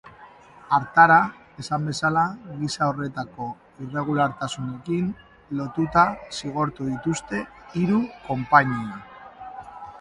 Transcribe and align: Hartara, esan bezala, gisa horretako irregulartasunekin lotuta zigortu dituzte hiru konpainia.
Hartara, 0.75 1.17
esan 1.63 1.83
bezala, 1.89 2.23
gisa 2.61 2.87
horretako 2.93 3.51
irregulartasunekin 3.87 5.13
lotuta 5.61 6.09
zigortu 6.41 6.91
dituzte 6.91 7.45
hiru 7.81 8.05
konpainia. 8.31 9.01